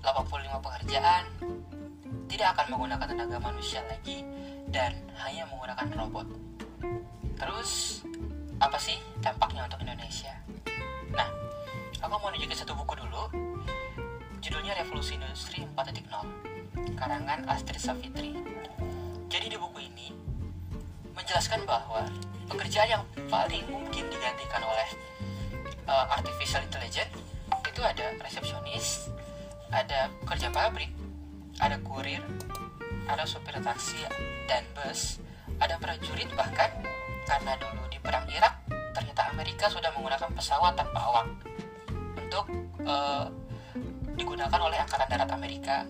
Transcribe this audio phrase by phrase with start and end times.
[0.00, 1.24] 85 pekerjaan
[2.30, 4.24] tidak akan menggunakan tenaga manusia lagi
[4.70, 6.26] dan hanya menggunakan robot.
[7.36, 8.02] Terus
[8.60, 10.32] apa sih dampaknya untuk Indonesia?
[11.12, 11.28] Nah,
[12.00, 13.24] aku mau nunjukin satu buku dulu.
[14.40, 18.32] Judulnya Revolusi Industri 4.0 karangan Astrid Savitri.
[19.28, 20.08] Jadi di buku ini
[21.12, 22.08] menjelaskan bahwa
[22.48, 24.88] pekerjaan yang paling mungkin digantikan oleh
[25.86, 27.12] uh, artificial intelligence
[27.80, 29.08] itu ada resepsionis,
[29.70, 30.90] ada pekerja pabrik,
[31.62, 32.22] ada kurir,
[33.06, 34.02] ada supir taksi
[34.50, 35.22] dan bus,
[35.62, 36.70] ada prajurit bahkan
[37.26, 41.26] karena dulu di perang Irak ternyata Amerika sudah menggunakan pesawat tanpa awak
[42.18, 42.46] untuk
[42.82, 43.30] uh,
[44.18, 45.86] digunakan oleh angkatan darat Amerika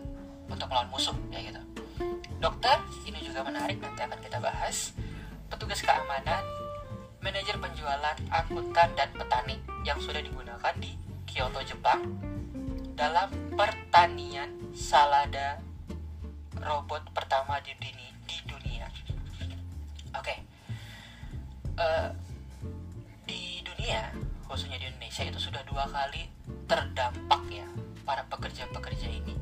[0.52, 1.60] untuk melawan musuh ya gitu.
[2.40, 2.76] Dokter
[3.08, 4.92] ini juga menarik nanti akan kita bahas.
[5.50, 6.44] Petugas keamanan,
[7.20, 10.94] manajer penjualan, akuntan dan petani yang sudah digunakan di
[11.26, 12.29] Kyoto Jepang
[13.00, 15.56] dalam pertanian salada
[16.60, 18.12] robot pertama di dunia.
[18.28, 18.86] Di dunia.
[20.12, 20.38] Oke, okay.
[21.80, 22.12] uh,
[23.24, 24.12] di dunia
[24.44, 26.28] khususnya di Indonesia itu sudah dua kali
[26.68, 27.64] terdampak ya
[28.04, 29.32] para pekerja-pekerja ini.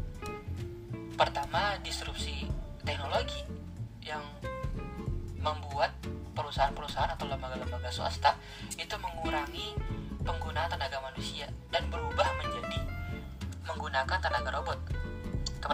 [1.19, 2.47] Pertama disrupsi
[2.87, 3.43] teknologi
[4.07, 4.23] yang
[5.43, 5.91] membuat
[6.39, 8.38] perusahaan-perusahaan atau lembaga-lembaga swasta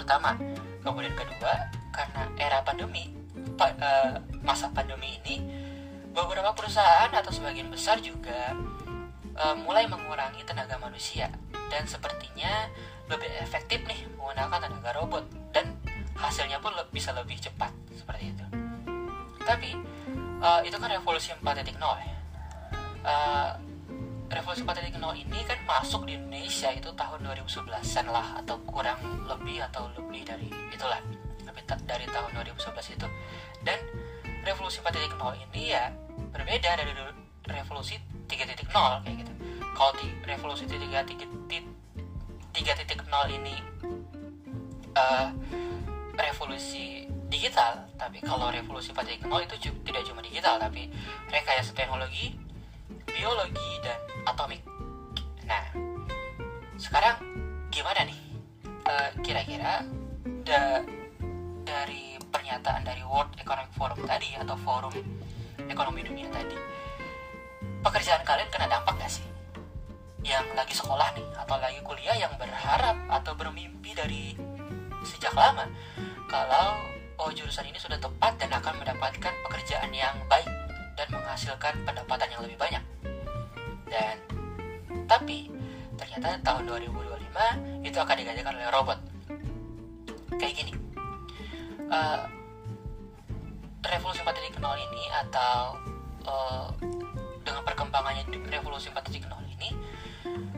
[0.04, 0.36] pertama.
[0.84, 3.08] Kemudian kedua, karena era pandemi,
[3.56, 3.88] pa, e,
[4.44, 5.40] masa pandemi ini,
[6.12, 8.52] beberapa perusahaan atau sebagian besar juga
[9.32, 11.32] e, mulai mengurangi tenaga manusia
[11.72, 12.68] dan sepertinya
[13.08, 15.24] lebih efektif nih menggunakan tenaga robot
[15.56, 15.72] dan
[16.16, 18.46] hasilnya pun le bisa lebih cepat seperti itu.
[19.44, 19.76] Tapi
[20.40, 22.16] uh, itu kan revolusi 4.0 ya.
[23.04, 23.50] Uh,
[24.32, 28.98] revolusi 4.0 ini kan masuk di Indonesia itu tahun 2011an lah atau kurang
[29.28, 31.00] lebih atau lebih dari itulah
[31.44, 33.08] lebih dari tahun 2011 itu.
[33.64, 33.78] Dan
[34.44, 35.16] revolusi 4.0
[35.50, 35.92] ini ya
[36.32, 36.92] berbeda dari
[37.48, 39.32] revolusi 3.0 kayak gitu.
[39.74, 40.64] Kalau di revolusi
[42.54, 43.54] 3.0 ini
[44.94, 45.28] uh,
[46.14, 50.86] revolusi digital tapi kalau revolusi 4.0 itu tidak cuma digital tapi
[51.30, 52.38] rekayasa teknologi
[53.10, 54.62] biologi dan atomik
[55.44, 55.64] nah
[56.74, 57.16] sekarang
[57.74, 58.20] gimana nih?
[58.84, 59.82] Uh, kira-kira
[60.44, 60.84] da
[61.64, 64.94] dari pernyataan dari World Economic Forum tadi atau forum
[65.64, 66.54] ekonomi dunia tadi
[67.80, 69.26] pekerjaan kalian kena dampak gak sih?
[70.22, 74.38] Yang lagi sekolah nih atau lagi kuliah yang berharap atau bermimpi dari
[75.02, 75.68] sejak lama
[76.28, 76.78] kalau
[77.20, 80.48] oh jurusan ini sudah tepat dan akan mendapatkan pekerjaan yang baik
[80.94, 82.82] dan menghasilkan pendapatan yang lebih banyak.
[83.94, 84.16] Dan
[85.06, 85.46] tapi
[85.94, 88.98] ternyata tahun 2025 itu akan digantikan oleh robot.
[90.34, 90.72] Kayak gini.
[91.86, 92.26] Uh,
[93.84, 95.76] revolusi 4.0 ini atau
[96.26, 96.66] uh,
[97.44, 99.70] dengan perkembangannya revolusi 4.0 ini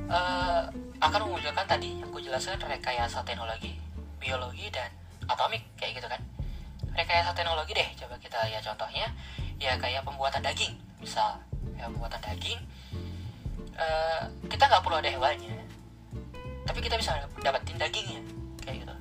[0.07, 0.71] uh,
[1.03, 3.75] akan memunculkan tadi yang kujelaskan rekayasa teknologi,
[4.23, 4.89] biologi dan
[5.27, 6.23] atomik kayak gitu kan
[6.95, 9.11] rekayasa teknologi deh coba kita lihat contohnya
[9.61, 11.37] ya kayak pembuatan daging misal
[11.77, 12.57] ya pembuatan daging
[13.77, 15.57] uh, kita nggak perlu ada hewannya.
[16.67, 18.21] Tapi kita bisa dapetin dagingnya
[18.65, 18.97] kayak gitu.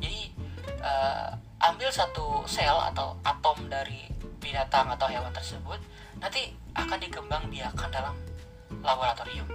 [0.00, 0.20] Jadi
[0.80, 1.30] uh,
[1.60, 4.08] ambil satu sel atau atom dari
[4.40, 5.80] binatang atau hewan tersebut
[6.20, 8.16] nanti akan dikembang biakan dalam
[8.80, 9.48] laboratorium.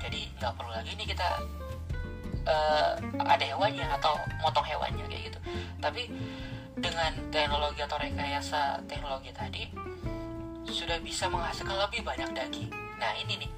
[0.00, 1.28] Jadi nggak perlu lagi nih kita
[2.46, 5.38] uh, ada hewannya atau motong hewannya kayak gitu.
[5.78, 6.10] Tapi
[6.80, 9.68] dengan teknologi atau rekayasa teknologi tadi
[10.70, 12.79] sudah bisa menghasilkan lebih banyak daging.
[13.00, 13.50] Nah ini nih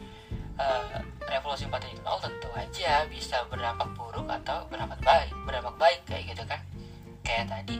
[0.56, 6.42] uh, revolusi 4.0 tentu aja bisa berdampak buruk atau berdampak baik, berdampak baik kayak gitu
[6.46, 6.60] kan.
[7.26, 7.76] Kayak tadi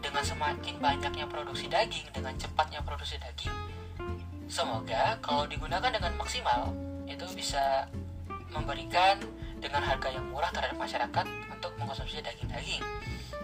[0.00, 3.52] dengan semakin banyaknya produksi daging, dengan cepatnya produksi daging,
[4.48, 6.72] semoga kalau digunakan dengan maksimal
[7.08, 7.88] itu bisa
[8.50, 9.20] memberikan
[9.60, 12.82] dengan harga yang murah terhadap masyarakat untuk mengkonsumsi daging-daging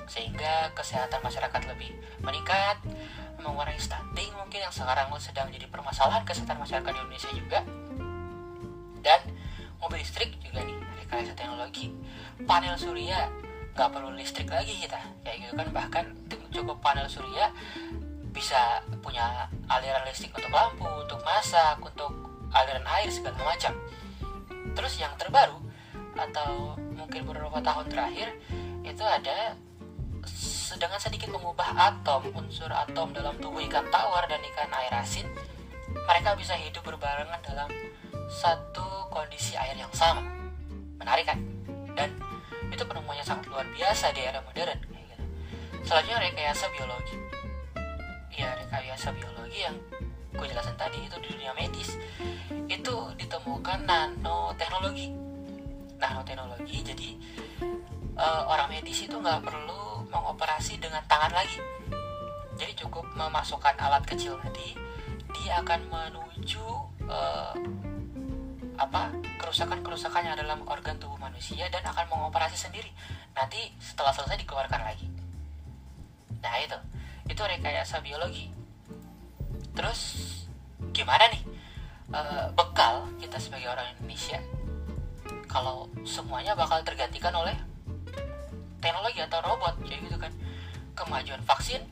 [0.06, 1.92] sehingga kesehatan masyarakat lebih
[2.22, 2.78] meningkat
[3.46, 7.58] mengurangi stunting mungkin yang sekarang sedang menjadi permasalahan kesehatan masyarakat di Indonesia juga.
[9.00, 9.20] Dan
[9.78, 10.76] mobil listrik juga nih
[11.06, 11.94] rekayasa teknologi.
[12.42, 13.30] Panel surya
[13.76, 15.68] nggak perlu listrik lagi kita kayak gitu kan.
[15.70, 16.04] Bahkan
[16.50, 17.54] cukup panel surya
[18.34, 22.12] bisa punya aliran listrik untuk lampu untuk masak untuk
[22.52, 23.72] aliran air segala macam.
[24.76, 25.56] Terus yang terbaru
[26.16, 28.28] atau mungkin beberapa tahun terakhir
[28.84, 29.56] itu ada
[30.74, 35.30] dengan sedikit mengubah atom unsur atom dalam tubuh ikan tawar dan ikan air asin
[35.94, 37.70] mereka bisa hidup berbarengan dalam
[38.26, 40.26] satu kondisi air yang sama.
[40.98, 41.38] Menarik kan?
[41.94, 42.10] Dan
[42.74, 45.24] itu penemuannya sangat luar biasa di era modern gitu.
[45.86, 47.16] selanjutnya rekayasa biologi.
[48.34, 49.76] Ya rekayasa biologi yang
[50.34, 51.94] gue jelasin tadi itu di dunia medis
[52.66, 55.14] itu ditemukan nanoteknologi.
[55.96, 57.08] Nanoteknologi jadi
[58.18, 61.60] uh, orang medis itu nggak perlu mengoperasi dengan tangan lagi.
[62.56, 64.72] Jadi cukup memasukkan alat kecil tadi
[65.36, 66.64] dia akan menuju
[67.04, 67.52] uh,
[68.76, 72.88] apa kerusakan-kerusakan yang dalam organ tubuh manusia dan akan mengoperasi sendiri.
[73.36, 75.08] Nanti setelah selesai dikeluarkan lagi.
[76.40, 76.78] Nah itu.
[77.26, 78.48] Itu rekayasa biologi.
[79.76, 80.00] Terus
[80.92, 81.42] gimana nih?
[82.08, 82.20] E,
[82.54, 84.38] bekal kita sebagai orang Indonesia.
[85.50, 87.56] Kalau semuanya bakal tergantikan oleh
[88.86, 90.30] teknologi atau robot jadi gitu kan.
[90.94, 91.82] Kemajuan vaksin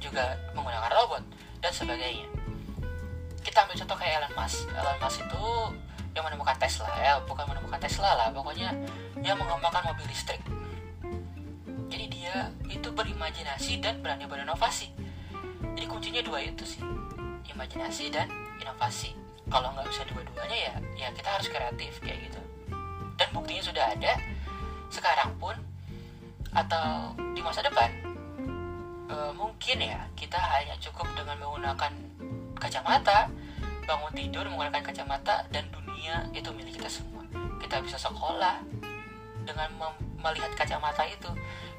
[0.00, 1.22] juga menggunakan robot
[1.60, 2.24] dan sebagainya.
[3.44, 4.64] Kita ambil contoh kayak Elon Musk.
[4.72, 5.44] Elon Musk itu
[6.16, 8.74] yang menemukan Tesla ya bukan menemukan Tesla lah pokoknya
[9.20, 10.40] dia mengembangkan mobil listrik.
[11.92, 14.90] Jadi dia itu berimajinasi dan berani berinovasi.
[15.76, 16.80] Jadi kuncinya dua itu sih
[17.52, 18.26] imajinasi dan
[18.58, 19.12] inovasi.
[19.52, 22.40] Kalau nggak bisa dua-duanya ya ya kita harus kreatif kayak gitu.
[23.20, 24.16] Dan buktinya sudah ada.
[24.90, 25.54] Sekarang pun
[26.50, 27.90] atau di masa depan
[29.06, 31.92] e, mungkin ya kita hanya cukup dengan menggunakan
[32.58, 33.30] kacamata
[33.90, 37.26] bangun tidur menggunakan kacamata dan dunia itu milik kita semua.
[37.58, 38.62] Kita bisa sekolah
[39.42, 39.68] dengan
[40.22, 41.26] melihat kacamata itu.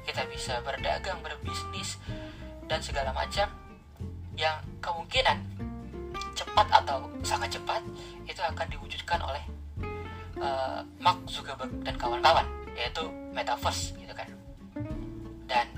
[0.04, 1.96] Kita bisa berdagang berbisnis
[2.68, 3.48] dan segala macam
[4.36, 5.40] yang kemungkinan
[6.36, 7.80] cepat atau sangat cepat
[8.24, 9.44] itu akan diwujudkan oleh
[10.40, 13.04] uh, Mark Zuckerberg dan kawan-kawan yaitu
[13.36, 14.28] metaverse gitu kan
[15.52, 15.68] dan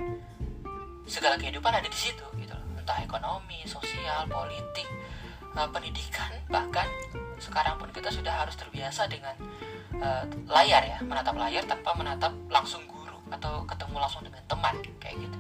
[1.11, 4.87] segala kehidupan ada di situ gitu loh entah ekonomi sosial politik
[5.59, 6.87] uh, pendidikan bahkan
[7.43, 9.35] sekarang pun kita sudah harus terbiasa dengan
[9.99, 15.19] uh, layar ya menatap layar tanpa menatap langsung guru atau ketemu langsung dengan teman kayak
[15.19, 15.39] gitu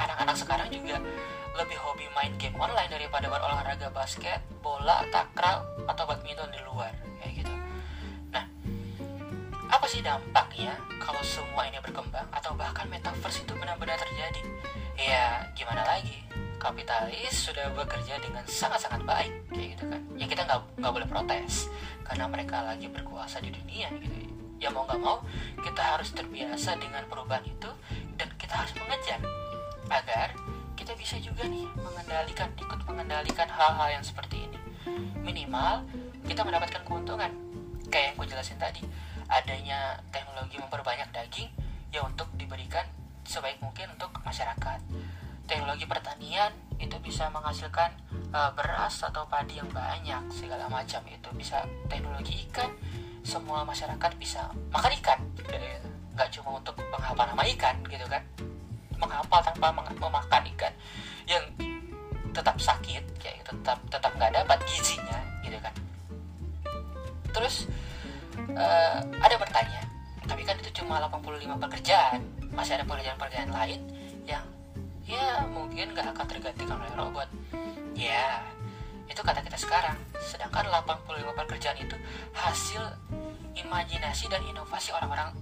[0.00, 0.96] anak-anak sekarang juga
[1.60, 7.44] lebih hobi main game online daripada berolahraga basket, bola, takraw, atau badminton di luar kayak
[7.44, 7.52] gitu.
[9.90, 14.38] Sih dampaknya kalau semua ini berkembang atau bahkan metaverse itu benar-benar terjadi?
[14.94, 16.14] Ya, gimana lagi?
[16.62, 19.98] Kapitalis sudah bekerja dengan sangat-sangat baik kayak gitu kan.
[20.14, 21.66] Ya kita nggak nggak boleh protes
[22.06, 24.30] karena mereka lagi berkuasa di dunia gitu.
[24.62, 25.26] Ya mau nggak mau
[25.58, 27.70] kita harus terbiasa dengan perubahan itu
[28.14, 29.18] dan kita harus mengejar
[29.90, 30.38] agar
[30.78, 34.58] kita bisa juga nih mengendalikan ikut mengendalikan hal-hal yang seperti ini
[35.18, 35.82] minimal
[36.30, 37.34] kita mendapatkan keuntungan
[37.90, 38.86] kayak yang gue jelasin tadi
[39.30, 41.48] adanya teknologi memperbanyak daging
[41.94, 42.82] ya untuk diberikan
[43.22, 44.78] sebaik mungkin untuk masyarakat.
[45.46, 47.90] Teknologi pertanian itu bisa menghasilkan
[48.30, 51.02] uh, beras atau padi yang banyak segala macam.
[51.06, 52.70] Itu bisa teknologi ikan
[53.22, 55.18] semua masyarakat bisa makan ikan.
[56.14, 58.22] Nggak cuma untuk menghafal nama ikan gitu kan?
[58.98, 60.74] Menghafal tanpa memakan ikan
[61.26, 61.42] yang
[62.30, 65.74] tetap sakit kayak gitu tetap tetap nggak dapat gizinya gitu kan?
[67.34, 67.66] Terus
[68.56, 69.90] uh, ada bertanya
[70.30, 72.20] tapi kan itu cuma 85 pekerjaan
[72.54, 73.80] masih ada pekerjaan-pekerjaan lain
[74.26, 74.46] yang
[75.02, 77.28] ya mungkin nggak akan tergantikan oleh robot.
[77.98, 78.46] Ya
[79.10, 79.98] itu kata kita sekarang.
[80.22, 81.96] Sedangkan 85 pekerjaan itu
[82.30, 82.82] hasil
[83.58, 85.34] imajinasi dan inovasi orang-orang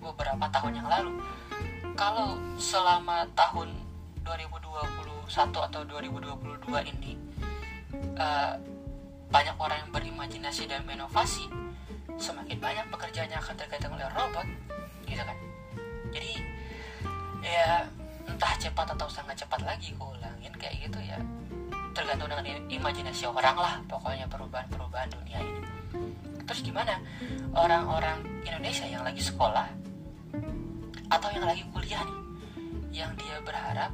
[0.00, 1.12] beberapa tahun yang lalu.
[1.92, 3.68] Kalau selama tahun
[4.24, 5.28] 2021
[5.68, 7.12] atau 2022 ini
[8.16, 8.56] uh,
[9.28, 11.52] banyak orang yang berimajinasi dan berinovasi
[12.20, 14.46] semakin banyak pekerjaannya akan tergantung oleh robot
[15.08, 15.36] gitu kan.
[16.12, 16.32] Jadi
[17.42, 17.86] ya
[18.28, 21.18] entah cepat atau sangat cepat lagi gue ulangin kayak gitu ya.
[21.92, 25.60] Tergantung dengan imajinasi orang lah pokoknya perubahan-perubahan dunia ini.
[26.48, 26.96] Terus gimana?
[27.52, 29.68] Orang-orang Indonesia yang lagi sekolah
[31.12, 32.20] atau yang lagi kuliah nih
[33.04, 33.92] yang dia berharap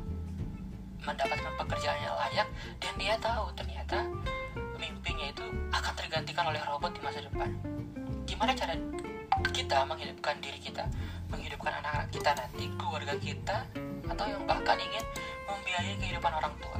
[1.03, 2.49] mendapatkan pekerjaan yang layak
[2.79, 3.99] dan dia tahu ternyata
[4.79, 7.51] mimpinya itu akan tergantikan oleh robot di masa depan
[8.39, 8.79] gimana cara
[9.51, 10.87] kita menghidupkan diri kita?
[11.27, 13.67] Menghidupkan anak-anak kita nanti keluarga kita
[14.15, 15.03] atau yang bahkan ingin
[15.43, 16.79] membiayai kehidupan orang tua?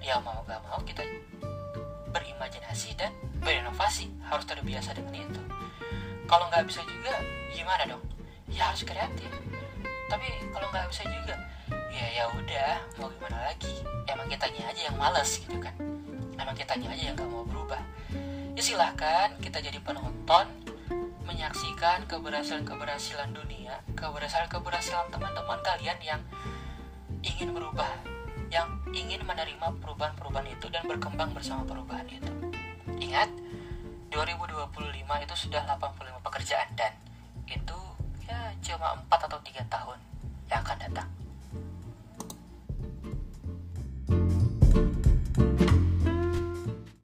[0.00, 1.04] Ya mau gak mau kita
[2.16, 3.12] berimajinasi dan
[3.44, 4.08] berinovasi.
[4.24, 5.42] Harus terbiasa dengan itu.
[6.24, 7.12] Kalau nggak bisa juga
[7.52, 8.00] gimana dong?
[8.48, 9.28] Ya harus kreatif.
[10.08, 11.36] Tapi kalau nggak bisa juga
[11.92, 13.84] ya ya udah mau gimana lagi?
[14.08, 15.76] Emang kitanya aja yang males gitu kan?
[16.40, 17.84] Emang kitanya aja yang nggak mau berubah.
[18.56, 20.59] Ya silahkan kita jadi penonton
[21.30, 26.20] menyaksikan keberhasilan-keberhasilan dunia keberhasilan-keberhasilan teman-teman kalian yang
[27.22, 27.86] ingin berubah
[28.50, 32.34] yang ingin menerima perubahan-perubahan itu dan berkembang bersama perubahan itu.
[32.98, 33.30] Ingat,
[34.10, 34.74] 2025
[35.22, 36.90] itu sudah 85 pekerjaan dan
[37.46, 37.78] itu
[38.26, 39.98] ya cuma 4 atau 3 tahun
[40.50, 41.19] yang akan datang.